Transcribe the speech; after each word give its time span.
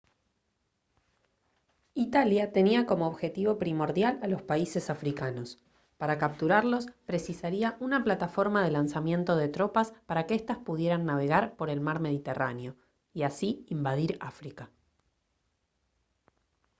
italia 1.93 2.51
tenía 2.51 2.87
como 2.87 3.05
objetivo 3.05 3.59
primordial 3.59 4.17
a 4.23 4.27
los 4.27 4.41
países 4.41 4.89
africanos 4.89 5.59
para 5.99 6.17
capturarlos 6.17 6.87
precisaría 7.05 7.77
una 7.79 8.03
plataforma 8.03 8.63
de 8.63 8.71
lanzamiento 8.71 9.35
de 9.35 9.47
tropas 9.47 9.93
para 10.07 10.25
que 10.25 10.33
estas 10.33 10.57
pudieran 10.57 11.05
navegar 11.05 11.55
por 11.55 11.69
el 11.69 11.81
mar 11.81 11.99
mediterráneo 11.99 12.75
y 13.13 13.21
así 13.21 13.63
invadir 13.69 14.17
áfrica 14.21 14.71